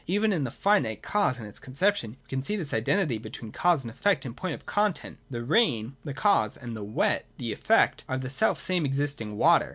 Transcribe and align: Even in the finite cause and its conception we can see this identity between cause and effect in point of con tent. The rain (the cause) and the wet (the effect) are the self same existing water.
Even 0.07 0.33
in 0.33 0.45
the 0.45 0.49
finite 0.49 1.03
cause 1.03 1.37
and 1.37 1.45
its 1.45 1.59
conception 1.59 2.17
we 2.23 2.27
can 2.29 2.41
see 2.41 2.55
this 2.55 2.73
identity 2.73 3.19
between 3.19 3.51
cause 3.51 3.83
and 3.83 3.91
effect 3.91 4.25
in 4.25 4.33
point 4.33 4.55
of 4.55 4.65
con 4.65 4.93
tent. 4.95 5.19
The 5.29 5.43
rain 5.43 5.95
(the 6.03 6.15
cause) 6.15 6.57
and 6.57 6.75
the 6.75 6.83
wet 6.83 7.25
(the 7.37 7.53
effect) 7.53 8.03
are 8.09 8.17
the 8.17 8.31
self 8.31 8.59
same 8.59 8.83
existing 8.83 9.37
water. 9.37 9.69